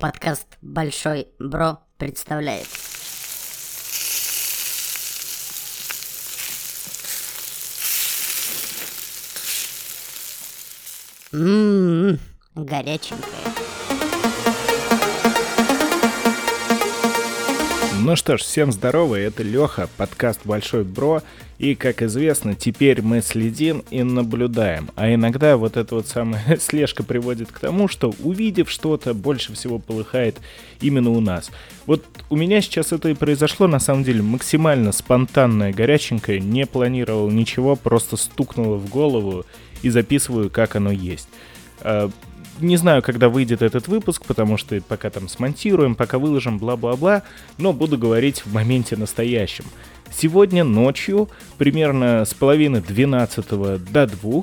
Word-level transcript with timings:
Подкаст 0.00 0.56
«Большой 0.62 1.28
Бро» 1.38 1.80
представляет. 1.98 2.66
Ммм, 11.32 12.18
горяченькая. 12.54 13.79
Ну 18.02 18.16
что 18.16 18.38
ж, 18.38 18.40
всем 18.40 18.72
здорово, 18.72 19.16
это 19.16 19.42
Леха, 19.42 19.86
подкаст 19.98 20.40
Большой 20.44 20.84
Бро. 20.84 21.22
И, 21.58 21.74
как 21.74 22.00
известно, 22.00 22.54
теперь 22.54 23.02
мы 23.02 23.20
следим 23.20 23.84
и 23.90 24.02
наблюдаем. 24.02 24.88
А 24.96 25.12
иногда 25.12 25.58
вот 25.58 25.76
эта 25.76 25.96
вот 25.96 26.06
самая 26.06 26.56
слежка 26.60 27.02
приводит 27.02 27.52
к 27.52 27.58
тому, 27.58 27.88
что 27.88 28.14
увидев 28.20 28.70
что-то, 28.70 29.12
больше 29.12 29.52
всего 29.52 29.78
полыхает 29.78 30.38
именно 30.80 31.10
у 31.10 31.20
нас. 31.20 31.50
Вот 31.84 32.02
у 32.30 32.36
меня 32.36 32.62
сейчас 32.62 32.92
это 32.92 33.10
и 33.10 33.14
произошло, 33.14 33.66
на 33.66 33.80
самом 33.80 34.02
деле, 34.02 34.22
максимально 34.22 34.92
спонтанное, 34.92 35.70
горяченькое, 35.70 36.40
не 36.40 36.64
планировал 36.64 37.28
ничего, 37.30 37.76
просто 37.76 38.16
стукнуло 38.16 38.76
в 38.76 38.88
голову 38.88 39.44
и 39.82 39.90
записываю, 39.90 40.48
как 40.48 40.74
оно 40.74 40.90
есть. 40.90 41.28
Не 42.60 42.76
знаю, 42.76 43.02
когда 43.02 43.28
выйдет 43.28 43.62
этот 43.62 43.88
выпуск, 43.88 44.24
потому 44.26 44.56
что 44.58 44.78
пока 44.82 45.08
там 45.08 45.28
смонтируем, 45.28 45.94
пока 45.94 46.18
выложим, 46.18 46.58
бла-бла-бла, 46.58 47.22
но 47.56 47.72
буду 47.72 47.96
говорить 47.96 48.44
в 48.44 48.52
моменте 48.52 48.96
настоящем. 48.96 49.64
Сегодня 50.12 50.62
ночью, 50.64 51.28
примерно 51.56 52.24
с 52.24 52.34
половины 52.34 52.80
12 52.80 53.48
до 53.90 54.06
2, 54.06 54.42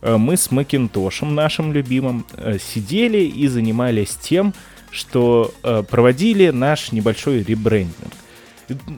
э, 0.00 0.16
мы 0.16 0.36
с 0.36 0.50
Макинтошем, 0.50 1.34
нашим 1.34 1.72
любимым, 1.72 2.24
э, 2.34 2.58
сидели 2.58 3.18
и 3.18 3.46
занимались 3.48 4.16
тем, 4.16 4.54
что 4.90 5.52
э, 5.62 5.82
проводили 5.82 6.48
наш 6.48 6.92
небольшой 6.92 7.42
ребрендинг 7.42 8.14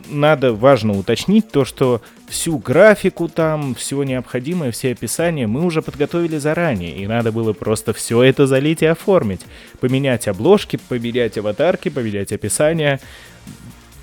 надо, 0.08 0.52
важно 0.52 0.98
уточнить 0.98 1.50
то, 1.50 1.64
что 1.64 2.02
всю 2.28 2.58
графику 2.58 3.28
там, 3.28 3.74
все 3.74 4.02
необходимое, 4.02 4.70
все 4.70 4.92
описания 4.92 5.46
мы 5.46 5.64
уже 5.64 5.82
подготовили 5.82 6.38
заранее, 6.38 6.96
и 6.96 7.06
надо 7.06 7.32
было 7.32 7.52
просто 7.52 7.92
все 7.92 8.22
это 8.22 8.46
залить 8.46 8.82
и 8.82 8.86
оформить. 8.86 9.42
Поменять 9.80 10.28
обложки, 10.28 10.78
поменять 10.88 11.38
аватарки, 11.38 11.88
поменять 11.88 12.32
описание. 12.32 13.00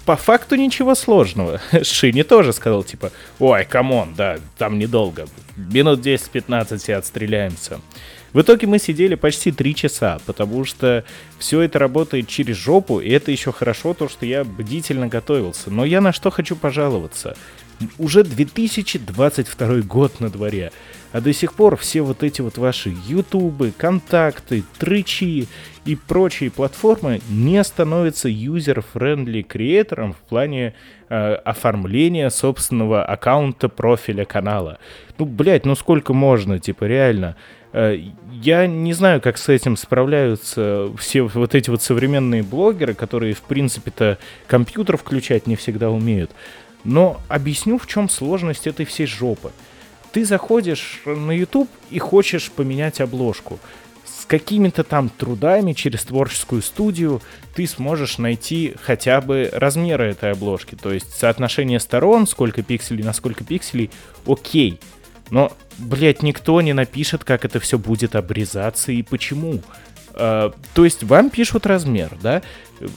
По 0.05 0.15
факту 0.15 0.55
ничего 0.55 0.95
сложного. 0.95 1.59
Шини 1.83 2.23
тоже 2.23 2.53
сказал, 2.53 2.83
типа, 2.83 3.11
ой, 3.39 3.65
come 3.65 3.93
on, 3.93 4.13
да, 4.15 4.37
там 4.57 4.79
недолго. 4.79 5.27
Минут 5.55 5.99
10-15 5.99 6.81
и 6.87 6.91
отстреляемся. 6.93 7.81
В 8.33 8.41
итоге 8.41 8.67
мы 8.67 8.79
сидели 8.79 9.15
почти 9.15 9.51
три 9.51 9.73
часа, 9.73 10.19
потому 10.25 10.65
что 10.65 11.03
все 11.39 11.61
это 11.61 11.79
работает 11.79 12.27
через 12.27 12.57
жопу, 12.57 12.99
и 12.99 13.09
это 13.09 13.31
еще 13.31 13.51
хорошо, 13.51 13.93
то, 13.93 14.09
что 14.09 14.25
я 14.25 14.43
бдительно 14.43 15.07
готовился. 15.07 15.71
Но 15.71 15.85
я 15.85 16.01
на 16.01 16.11
что 16.11 16.29
хочу 16.29 16.55
пожаловаться. 16.55 17.37
Уже 17.99 18.23
2022 18.23 19.81
год 19.81 20.19
на 20.19 20.29
дворе, 20.29 20.71
а 21.11 21.21
до 21.21 21.31
сих 21.31 21.53
пор 21.53 21.77
все 21.77 22.01
вот 22.01 22.23
эти 22.23 22.41
вот 22.41 22.57
ваши 22.57 22.95
ютубы, 23.07 23.71
контакты, 23.75 24.63
твичи 24.79 25.47
и 25.85 25.95
прочие 25.95 26.49
платформы 26.49 27.21
не 27.29 27.63
становятся 27.63 28.29
user-friendly 28.29 29.41
creator 29.43 29.98
ам 29.98 30.13
в 30.13 30.17
плане 30.17 30.73
э, 31.09 31.33
оформления 31.35 32.29
собственного 32.29 33.05
аккаунта, 33.05 33.69
профиля 33.69 34.25
канала. 34.25 34.79
Ну, 35.17 35.25
блядь, 35.25 35.65
ну 35.65 35.75
сколько 35.75 36.13
можно, 36.13 36.59
типа, 36.59 36.85
реально. 36.85 37.35
Э, 37.73 37.97
я 38.41 38.67
не 38.67 38.93
знаю, 38.93 39.21
как 39.21 39.37
с 39.37 39.49
этим 39.49 39.77
справляются 39.77 40.89
все 40.97 41.21
вот 41.23 41.55
эти 41.55 41.69
вот 41.69 41.81
современные 41.81 42.43
блогеры, 42.43 42.93
которые, 42.93 43.33
в 43.33 43.41
принципе-то, 43.41 44.17
компьютер 44.47 44.97
включать 44.97 45.47
не 45.47 45.55
всегда 45.55 45.89
умеют. 45.89 46.31
Но 46.87 47.19
объясню, 47.27 47.77
в 47.77 47.85
чем 47.85 48.07
сложность 48.07 48.65
этой 48.65 48.85
всей 48.85 49.07
жопы. 49.07 49.51
Ты 50.13 50.23
заходишь 50.23 51.01
на 51.05 51.31
YouTube 51.31 51.69
и 51.89 51.99
хочешь 51.99 52.49
поменять 52.49 53.01
обложку. 53.01 53.59
С 54.05 54.25
какими-то 54.25 54.85
там 54.85 55.09
трудами 55.09 55.73
через 55.73 56.03
творческую 56.03 56.61
студию 56.61 57.21
ты 57.53 57.67
сможешь 57.67 58.19
найти 58.19 58.73
хотя 58.81 59.19
бы 59.19 59.49
размеры 59.51 60.11
этой 60.11 60.31
обложки. 60.31 60.75
То 60.75 60.93
есть 60.93 61.13
соотношение 61.13 61.81
сторон, 61.81 62.25
сколько 62.25 62.63
пикселей 62.63 63.03
на 63.03 63.11
сколько 63.11 63.43
пикселей, 63.43 63.91
окей. 64.25 64.79
Но, 65.29 65.51
блядь, 65.77 66.23
никто 66.23 66.61
не 66.61 66.71
напишет, 66.71 67.25
как 67.25 67.43
это 67.43 67.59
все 67.59 67.77
будет 67.77 68.15
обрезаться 68.15 68.93
и 68.93 69.03
почему. 69.03 69.61
Uh, 70.13 70.55
то 70.73 70.85
есть 70.85 71.03
вам 71.03 71.29
пишут 71.29 71.67
размер, 71.67 72.17
да, 72.23 72.41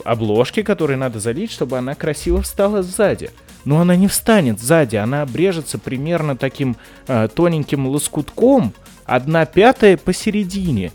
обложки, 0.05 0.63
которые 0.63 0.97
надо 0.97 1.19
залить, 1.19 1.51
чтобы 1.51 1.77
она 1.77 1.97
красиво 1.97 2.41
встала 2.41 2.83
сзади. 2.83 3.31
Но 3.65 3.81
она 3.81 3.97
не 3.97 4.09
встанет 4.09 4.61
сзади, 4.61 4.97
она 4.97 5.23
обрежется 5.23 5.79
примерно 5.79 6.37
таким 6.37 6.77
uh, 7.07 7.29
тоненьким 7.29 7.87
лоскутком, 7.87 8.73
одна 9.05 9.45
пятая 9.45 9.97
посередине. 9.97 10.93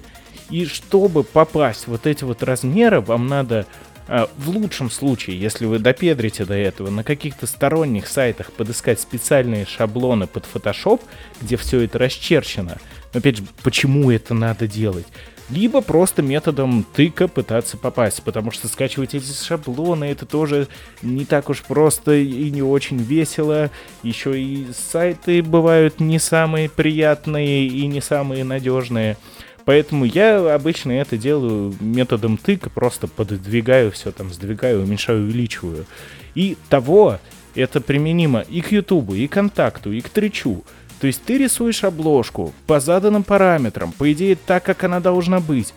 И 0.50 0.66
чтобы 0.66 1.24
попасть 1.24 1.88
вот 1.88 2.08
эти 2.08 2.24
вот 2.24 2.44
размеры, 2.44 3.02
вам 3.02 3.28
надо 3.28 3.66
а, 4.08 4.30
в 4.38 4.50
лучшем 4.50 4.92
случае, 4.92 5.40
если 5.40 5.66
вы 5.66 5.80
допедрите 5.80 6.46
до 6.46 6.54
этого, 6.54 6.90
на 6.90 7.04
каких-то 7.04 7.48
сторонних 7.48 8.08
сайтах 8.08 8.52
подыскать 8.52 9.00
специальные 9.00 9.66
шаблоны 9.66 10.28
под 10.28 10.46
Photoshop, 10.52 11.02
где 11.42 11.58
все 11.58 11.82
это 11.82 11.98
расчерчено. 11.98 12.78
Но 13.14 13.20
опять 13.20 13.38
же, 13.38 13.44
почему 13.64 14.12
это 14.12 14.34
надо 14.34 14.68
делать? 14.68 15.08
Либо 15.50 15.82
просто 15.82 16.24
методом 16.24 16.84
тыка 16.96 17.28
пытаться 17.28 17.78
попасть, 17.78 18.24
потому 18.24 18.50
что 18.50 18.68
скачивать 18.68 19.14
эти 19.14 19.32
шаблоны 19.32 20.06
это 20.06 20.26
тоже 20.26 20.68
не 21.04 21.24
так 21.24 21.50
уж 21.50 21.62
просто 21.62 22.16
и 22.16 22.50
не 22.50 22.64
очень 22.64 22.98
весело. 22.98 23.70
Еще 24.02 24.42
и 24.42 24.68
сайты 24.74 25.44
бывают 25.44 26.00
не 26.00 26.18
самые 26.18 26.68
приятные 26.68 27.68
и 27.68 27.86
не 27.86 28.02
самые 28.02 28.44
надежные. 28.44 29.18
Поэтому 29.66 30.06
я 30.06 30.54
обычно 30.54 30.92
это 30.94 31.18
делаю 31.18 31.76
методом 31.80 32.38
тыка, 32.38 32.72
просто 32.72 33.08
пододвигаю 33.08 33.92
все 33.92 34.12
там, 34.12 34.34
сдвигаю, 34.34 34.82
уменьшаю, 34.84 35.24
увеличиваю. 35.24 35.86
И 36.34 36.58
того 36.70 37.20
это 37.54 37.82
применимо 37.82 38.42
и 38.42 38.62
к 38.62 38.72
Ютубу, 38.72 39.14
и 39.14 39.28
к 39.28 39.34
Контакту, 39.34 39.92
и 39.92 40.02
к 40.02 40.10
Тричу. 40.10 40.64
То 41.00 41.08
есть 41.08 41.24
ты 41.24 41.38
рисуешь 41.38 41.84
обложку 41.84 42.54
по 42.68 42.80
заданным 42.80 43.24
параметрам, 43.24 43.92
по 43.92 44.12
идее 44.12 44.36
так, 44.36 44.64
как 44.64 44.84
она 44.84 45.00
должна 45.00 45.40
быть. 45.40 45.74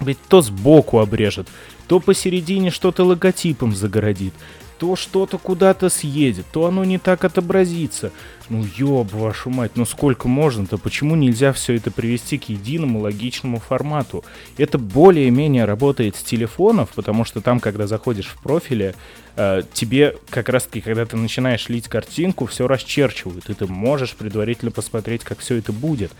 Ведь 0.00 0.18
то 0.28 0.42
сбоку 0.42 0.98
обрежет, 0.98 1.48
то 1.88 2.00
посередине 2.00 2.70
что-то 2.70 3.04
логотипом 3.04 3.74
загородит, 3.74 4.34
то 4.78 4.96
что-то 4.96 5.38
куда-то 5.38 5.88
съедет, 5.88 6.46
то 6.52 6.66
оно 6.66 6.84
не 6.84 6.98
так 6.98 7.24
отобразится. 7.24 8.12
Ну 8.48 8.64
ёб 8.76 9.12
вашу 9.12 9.50
мать, 9.50 9.72
ну 9.74 9.84
сколько 9.84 10.28
можно-то? 10.28 10.78
Почему 10.78 11.16
нельзя 11.16 11.52
все 11.52 11.74
это 11.74 11.90
привести 11.90 12.38
к 12.38 12.48
единому 12.48 13.00
логичному 13.00 13.58
формату? 13.58 14.24
Это 14.56 14.78
более-менее 14.78 15.64
работает 15.64 16.16
с 16.16 16.22
телефонов, 16.22 16.90
потому 16.94 17.24
что 17.24 17.40
там, 17.40 17.60
когда 17.60 17.86
заходишь 17.86 18.26
в 18.26 18.42
профили, 18.42 18.94
э, 19.36 19.62
тебе 19.72 20.16
как 20.30 20.48
раз-таки, 20.48 20.80
когда 20.80 21.06
ты 21.06 21.16
начинаешь 21.16 21.68
лить 21.68 21.88
картинку, 21.88 22.46
все 22.46 22.66
расчерчивают, 22.66 23.50
и 23.50 23.54
ты 23.54 23.66
можешь 23.66 24.14
предварительно 24.14 24.70
посмотреть, 24.70 25.24
как 25.24 25.38
все 25.38 25.56
это 25.56 25.72
будет. 25.72 26.12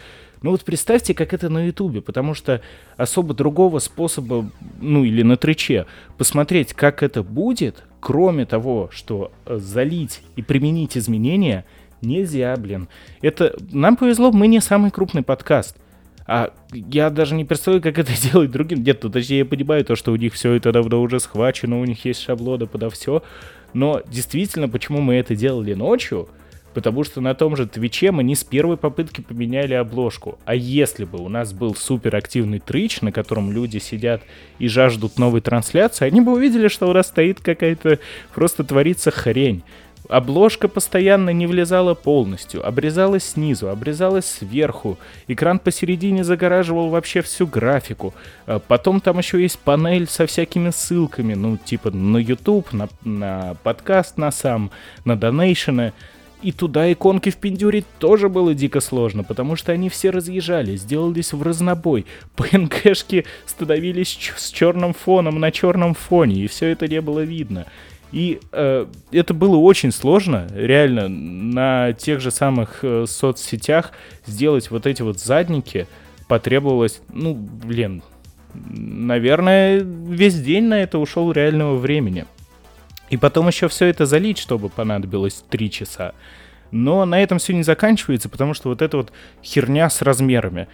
Ну 0.42 0.50
вот 0.50 0.64
представьте, 0.64 1.14
как 1.14 1.32
это 1.32 1.48
на 1.48 1.66
Ютубе, 1.66 2.02
потому 2.02 2.34
что 2.34 2.60
особо 2.96 3.34
другого 3.34 3.78
способа, 3.78 4.50
ну 4.80 5.04
или 5.04 5.22
на 5.22 5.36
Триче, 5.36 5.86
посмотреть, 6.18 6.74
как 6.74 7.02
это 7.02 7.22
будет, 7.22 7.82
кроме 8.00 8.46
того, 8.46 8.88
что 8.92 9.32
э, 9.44 9.58
залить 9.58 10.22
и 10.36 10.42
применить 10.42 10.96
изменения, 10.96 11.64
нельзя, 12.02 12.54
блин. 12.56 12.88
Это 13.22 13.56
нам 13.72 13.96
повезло, 13.96 14.32
мы 14.32 14.46
не 14.46 14.60
самый 14.60 14.90
крупный 14.90 15.22
подкаст. 15.22 15.76
А 16.26 16.52
я 16.72 17.10
даже 17.10 17.34
не 17.34 17.44
представляю, 17.44 17.82
как 17.82 17.98
это 17.98 18.12
делать 18.32 18.50
другим. 18.50 18.82
Нет, 18.82 19.02
ну, 19.02 19.10
точнее, 19.10 19.38
я 19.38 19.44
понимаю 19.44 19.84
то, 19.84 19.96
что 19.96 20.12
у 20.12 20.16
них 20.16 20.34
все 20.34 20.52
это 20.52 20.72
давно 20.72 21.00
уже 21.00 21.20
схвачено, 21.20 21.80
у 21.80 21.84
них 21.84 22.04
есть 22.04 22.20
шаблоны 22.20 22.66
подо 22.66 22.90
все. 22.90 23.22
Но 23.72 24.02
действительно, 24.06 24.68
почему 24.68 25.00
мы 25.00 25.14
это 25.14 25.36
делали 25.36 25.74
ночью? 25.74 26.28
Потому 26.76 27.04
что 27.04 27.22
на 27.22 27.34
том 27.34 27.56
же 27.56 27.66
Твиче 27.66 28.12
мы 28.12 28.22
не 28.22 28.34
с 28.34 28.44
первой 28.44 28.76
попытки 28.76 29.22
поменяли 29.22 29.72
обложку. 29.72 30.38
А 30.44 30.54
если 30.54 31.04
бы 31.04 31.18
у 31.18 31.30
нас 31.30 31.54
был 31.54 31.74
суперактивный 31.74 32.58
трич, 32.58 33.00
на 33.00 33.12
котором 33.12 33.50
люди 33.50 33.78
сидят 33.78 34.20
и 34.58 34.68
жаждут 34.68 35.18
новой 35.18 35.40
трансляции, 35.40 36.04
они 36.04 36.20
бы 36.20 36.34
увидели, 36.34 36.68
что 36.68 36.90
у 36.90 36.92
нас 36.92 37.06
стоит 37.06 37.40
какая-то 37.40 37.98
просто 38.34 38.62
творится 38.62 39.10
хрень. 39.10 39.62
Обложка 40.10 40.68
постоянно 40.68 41.30
не 41.30 41.46
влезала 41.46 41.94
полностью, 41.94 42.64
обрезалась 42.64 43.24
снизу, 43.24 43.70
обрезалась 43.70 44.26
сверху, 44.26 44.98
экран 45.28 45.58
посередине 45.58 46.24
загораживал 46.24 46.90
вообще 46.90 47.22
всю 47.22 47.46
графику. 47.46 48.12
А 48.46 48.58
потом 48.58 49.00
там 49.00 49.16
еще 49.16 49.40
есть 49.40 49.58
панель 49.58 50.06
со 50.06 50.26
всякими 50.26 50.68
ссылками, 50.68 51.32
ну 51.32 51.56
типа 51.56 51.90
на 51.90 52.18
YouTube, 52.18 52.70
на, 52.74 52.90
на 53.02 53.56
подкаст 53.62 54.18
на 54.18 54.30
сам, 54.30 54.70
на 55.06 55.16
донейшены. 55.16 55.94
И 56.42 56.52
туда 56.52 56.92
иконки 56.92 57.30
впендюрить 57.30 57.86
тоже 57.98 58.28
было 58.28 58.54
дико 58.54 58.80
сложно, 58.80 59.24
потому 59.24 59.56
что 59.56 59.72
они 59.72 59.88
все 59.88 60.10
разъезжали, 60.10 60.76
сделались 60.76 61.32
в 61.32 61.42
разнобой. 61.42 62.06
ПНГшки 62.36 63.24
становились 63.46 64.18
с 64.36 64.50
черным 64.50 64.92
фоном 64.94 65.40
на 65.40 65.50
черном 65.50 65.94
фоне, 65.94 66.42
и 66.42 66.46
все 66.46 66.66
это 66.68 66.88
не 66.88 67.00
было 67.00 67.20
видно. 67.20 67.66
И 68.12 68.40
э, 68.52 68.86
это 69.10 69.34
было 69.34 69.56
очень 69.56 69.92
сложно, 69.92 70.46
реально, 70.54 71.08
на 71.08 71.92
тех 71.92 72.20
же 72.20 72.30
самых 72.30 72.80
э, 72.82 73.04
соцсетях 73.08 73.92
сделать 74.26 74.70
вот 74.70 74.86
эти 74.86 75.02
вот 75.02 75.18
задники 75.18 75.88
потребовалось, 76.28 77.00
ну, 77.12 77.34
блин, 77.34 78.02
наверное, 78.54 79.80
весь 79.80 80.40
день 80.40 80.64
на 80.64 80.82
это 80.82 80.98
ушел 80.98 81.32
реального 81.32 81.76
времени. 81.76 82.26
И 83.10 83.16
потом 83.16 83.48
еще 83.48 83.68
все 83.68 83.86
это 83.86 84.06
залить, 84.06 84.38
чтобы 84.38 84.68
понадобилось 84.68 85.44
3 85.48 85.70
часа. 85.70 86.12
Но 86.70 87.04
на 87.04 87.22
этом 87.22 87.38
все 87.38 87.54
не 87.54 87.62
заканчивается, 87.62 88.28
потому 88.28 88.54
что 88.54 88.68
вот 88.68 88.82
эта 88.82 88.96
вот 88.96 89.12
херня 89.42 89.88
с 89.88 90.02
размерами. 90.02 90.68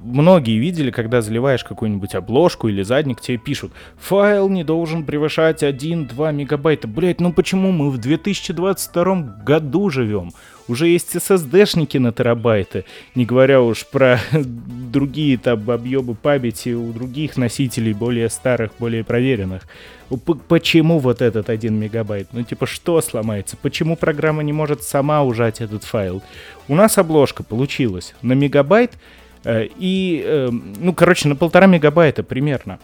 Многие 0.00 0.58
видели, 0.58 0.90
когда 0.90 1.20
заливаешь 1.20 1.62
какую-нибудь 1.62 2.14
обложку 2.14 2.68
или 2.68 2.82
задник, 2.82 3.20
тебе 3.20 3.36
пишут, 3.36 3.72
файл 3.98 4.48
не 4.48 4.64
должен 4.64 5.04
превышать 5.04 5.62
1-2 5.62 6.32
мегабайта. 6.32 6.88
Блять, 6.88 7.20
ну 7.20 7.32
почему 7.32 7.70
мы 7.70 7.90
в 7.90 7.98
2022 7.98 9.42
году 9.44 9.90
живем? 9.90 10.30
Уже 10.66 10.88
есть 10.88 11.14
SSD-шники 11.14 11.98
на 11.98 12.10
терабайты, 12.12 12.86
не 13.14 13.26
говоря 13.26 13.60
уж 13.60 13.86
про 13.86 14.18
другие 14.32 15.36
там 15.36 15.70
объемы 15.70 16.14
памяти 16.14 16.70
у 16.70 16.90
других 16.90 17.36
носителей, 17.36 17.92
более 17.92 18.30
старых, 18.30 18.70
более 18.78 19.04
проверенных. 19.04 19.68
Почему 20.48 20.98
вот 20.98 21.20
этот 21.20 21.50
1 21.50 21.74
мегабайт? 21.74 22.28
Ну 22.32 22.42
типа 22.42 22.66
что 22.66 23.02
сломается? 23.02 23.58
Почему 23.60 23.96
программа 23.96 24.42
не 24.42 24.54
может 24.54 24.82
сама 24.82 25.22
ужать 25.22 25.60
этот 25.60 25.84
файл? 25.84 26.22
У 26.68 26.74
нас 26.74 26.96
обложка 26.96 27.42
получилась 27.42 28.14
на 28.22 28.32
мегабайт, 28.32 28.92
и, 29.44 30.22
эм, 30.24 30.74
ну, 30.78 30.94
короче, 30.94 31.28
на 31.28 31.36
полтора 31.36 31.66
мегабайта 31.66 32.22
примерно. 32.22 32.78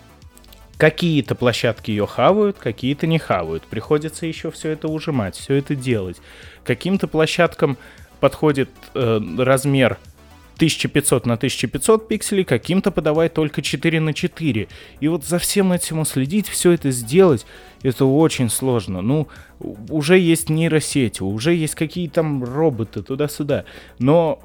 Какие-то 0.76 1.34
площадки 1.34 1.90
ее 1.90 2.06
хавают, 2.06 2.56
какие-то 2.58 3.06
не 3.06 3.18
хавают. 3.18 3.64
Приходится 3.64 4.24
еще 4.24 4.50
все 4.50 4.70
это 4.70 4.88
ужимать, 4.88 5.36
все 5.36 5.54
это 5.54 5.74
делать. 5.74 6.16
Каким-то 6.64 7.06
площадкам 7.06 7.76
подходит 8.20 8.70
э, 8.94 9.20
размер 9.38 9.98
1500 10.60 11.24
на 11.24 11.34
1500 11.34 12.06
пикселей, 12.06 12.44
каким-то 12.44 12.90
подавай 12.90 13.30
только 13.30 13.62
4 13.62 13.98
на 14.00 14.12
4. 14.12 14.68
И 15.00 15.08
вот 15.08 15.24
за 15.24 15.38
всем 15.38 15.72
этим 15.72 16.00
уследить, 16.00 16.48
все 16.48 16.72
это 16.72 16.90
сделать, 16.90 17.46
это 17.82 18.04
очень 18.04 18.50
сложно. 18.50 19.00
Ну, 19.00 19.28
уже 19.88 20.18
есть 20.18 20.50
нейросети, 20.50 21.22
уже 21.22 21.54
есть 21.54 21.74
какие-то 21.74 22.16
там 22.16 22.44
роботы 22.44 23.02
туда-сюда. 23.02 23.64
Но 23.98 24.42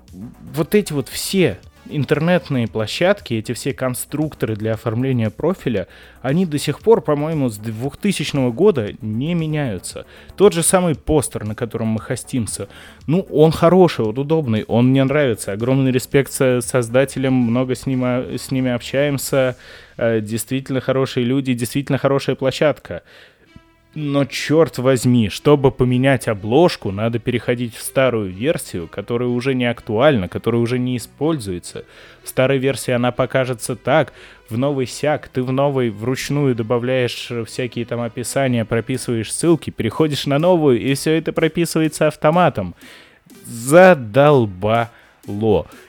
вот 0.54 0.74
эти 0.74 0.94
вот 0.94 1.10
все 1.10 1.60
интернетные 1.90 2.68
площадки, 2.68 3.34
эти 3.34 3.54
все 3.54 3.74
конструкторы 3.74 4.56
для 4.56 4.74
оформления 4.74 5.30
профиля, 5.30 5.88
они 6.22 6.46
до 6.46 6.58
сих 6.58 6.80
пор, 6.80 7.02
по-моему, 7.02 7.50
с 7.50 7.58
2000 7.58 8.52
года 8.52 8.94
не 9.02 9.34
меняются. 9.34 10.06
Тот 10.36 10.54
же 10.54 10.64
самый 10.64 10.96
постер, 10.96 11.44
на 11.46 11.56
котором 11.56 11.88
мы 11.88 12.00
хостимся, 12.00 12.68
ну, 13.08 13.22
он 13.32 13.52
хороший, 13.52 14.06
он 14.06 14.18
удобный, 14.18 14.64
он 14.68 14.88
мне 14.90 15.04
нравится. 15.04 15.52
Огромный 15.52 15.92
респект 15.92 16.32
создателям, 16.32 17.34
много 17.34 17.76
с, 17.76 17.86
ним, 17.86 18.04
с 18.04 18.52
ними 18.52 18.72
общаемся, 18.72 19.56
э, 19.98 20.22
действительно 20.22 20.82
хорошие 20.82 21.26
люди, 21.26 21.54
действительно 21.54 21.98
хорошая 21.98 22.36
площадка. 22.36 23.04
Но 23.96 24.26
черт 24.26 24.78
возьми, 24.78 25.30
чтобы 25.30 25.72
поменять 25.72 26.28
обложку, 26.28 26.92
надо 26.92 27.18
переходить 27.18 27.74
в 27.74 27.82
старую 27.82 28.30
версию, 28.30 28.90
которая 28.90 29.30
уже 29.30 29.56
не 29.56 29.64
актуальна, 29.64 30.28
которая 30.28 30.62
уже 30.62 30.78
не 30.78 30.98
используется. 30.98 31.86
В 32.22 32.28
старой 32.28 32.58
версии 32.58 32.92
она 32.92 33.14
покажется 33.14 33.78
так, 33.78 34.12
в 34.50 34.58
новый 34.58 34.86
сяк, 34.86 35.30
ты 35.30 35.42
в 35.42 35.54
новой 35.54 35.92
вручную 35.92 36.56
добавляешь 36.56 37.32
всякие 37.48 37.86
там 37.86 38.02
описания, 38.02 38.66
прописываешь 38.66 39.32
ссылки, 39.32 39.70
переходишь 39.70 40.26
на 40.26 40.40
новую, 40.40 40.78
и 40.82 40.94
все 40.94 41.18
это 41.18 41.32
прописывается 41.32 42.08
автоматом. 42.08 42.76
Задолбало. 43.46 44.90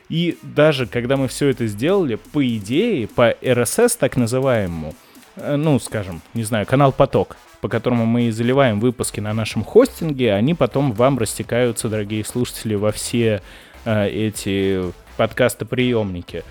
И 0.09 0.39
даже 0.43 0.87
когда 0.87 1.17
мы 1.17 1.27
все 1.27 1.49
это 1.49 1.67
сделали, 1.67 2.15
по 2.33 2.47
идее, 2.47 3.09
по 3.09 3.33
RSS 3.33 3.97
так 3.99 4.17
называемому, 4.17 4.95
э, 5.35 5.57
ну, 5.57 5.81
скажем, 5.81 6.23
не 6.35 6.45
знаю, 6.45 6.67
канал 6.67 6.93
поток, 6.93 7.37
по 7.61 7.69
которому 7.69 8.07
мы 8.07 8.33
заливаем 8.33 8.81
выпуски 8.81 9.21
на 9.21 9.33
нашем 9.33 9.65
хостинге, 9.65 10.35
они 10.35 10.55
потом 10.55 10.93
вам 10.93 11.19
растекаются, 11.19 11.89
дорогие 11.89 12.25
слушатели, 12.25 12.75
во 12.75 12.93
все 12.93 13.43
э, 13.85 14.09
эти 14.09 14.83
подкасты-приемники. 15.17 16.45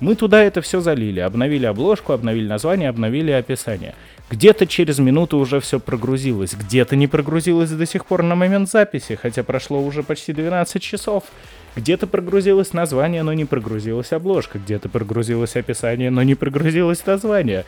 Мы 0.00 0.16
туда 0.16 0.42
это 0.42 0.60
все 0.62 0.80
залили, 0.80 1.20
обновили 1.20 1.66
обложку, 1.66 2.12
обновили 2.12 2.48
название, 2.48 2.88
обновили 2.88 3.30
описание. 3.30 3.94
Где-то 4.30 4.66
через 4.66 4.98
минуту 4.98 5.38
уже 5.38 5.60
все 5.60 5.78
прогрузилось, 5.78 6.54
где-то 6.54 6.96
не 6.96 7.06
прогрузилось 7.06 7.70
до 7.70 7.86
сих 7.86 8.06
пор 8.06 8.22
на 8.22 8.34
момент 8.34 8.68
записи, 8.68 9.14
хотя 9.14 9.44
прошло 9.44 9.80
уже 9.80 10.02
почти 10.02 10.32
12 10.32 10.82
часов. 10.82 11.24
Где-то 11.74 12.06
прогрузилось 12.06 12.72
название, 12.72 13.22
но 13.22 13.32
не 13.32 13.44
прогрузилась 13.44 14.12
обложка. 14.12 14.58
Где-то 14.58 14.88
прогрузилось 14.88 15.56
описание, 15.56 16.10
но 16.10 16.22
не 16.22 16.34
прогрузилось 16.34 17.04
название. 17.06 17.64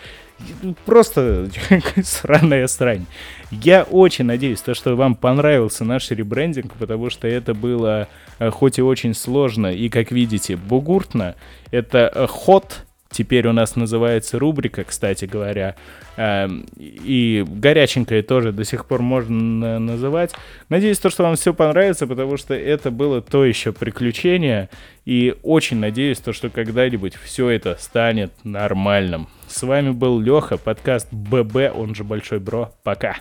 Просто 0.84 1.48
сраная 2.02 2.66
срань. 2.66 3.06
Я 3.50 3.84
очень 3.84 4.26
надеюсь, 4.26 4.60
то, 4.60 4.74
что 4.74 4.94
вам 4.94 5.14
понравился 5.14 5.84
наш 5.84 6.10
ребрендинг, 6.10 6.74
потому 6.74 7.08
что 7.08 7.26
это 7.26 7.54
было 7.54 8.08
э, 8.38 8.50
хоть 8.50 8.78
и 8.78 8.82
очень 8.82 9.14
сложно 9.14 9.68
и, 9.68 9.88
как 9.88 10.10
видите, 10.10 10.56
бугуртно. 10.56 11.34
Это 11.70 12.26
ход 12.28 12.84
теперь 13.14 13.46
у 13.46 13.52
нас 13.52 13.76
называется 13.76 14.38
рубрика, 14.38 14.84
кстати 14.84 15.24
говоря. 15.24 15.76
Эм, 16.16 16.66
и 16.76 17.44
горяченькое 17.46 18.22
тоже 18.22 18.52
до 18.52 18.64
сих 18.64 18.86
пор 18.86 19.02
можно 19.02 19.78
называть. 19.78 20.32
Надеюсь, 20.68 20.98
то, 20.98 21.10
что 21.10 21.22
вам 21.22 21.36
все 21.36 21.54
понравится, 21.54 22.06
потому 22.06 22.36
что 22.36 22.54
это 22.54 22.90
было 22.90 23.22
то 23.22 23.44
еще 23.44 23.72
приключение. 23.72 24.68
И 25.04 25.34
очень 25.42 25.78
надеюсь, 25.78 26.18
то, 26.18 26.32
что 26.32 26.50
когда-нибудь 26.50 27.14
все 27.14 27.48
это 27.50 27.76
станет 27.80 28.32
нормальным. 28.42 29.28
С 29.46 29.62
вами 29.62 29.90
был 29.90 30.18
Леха, 30.20 30.56
подкаст 30.56 31.08
ББ, 31.12 31.72
он 31.74 31.94
же 31.94 32.04
Большой 32.04 32.40
Бро. 32.40 32.72
Пока. 32.82 33.16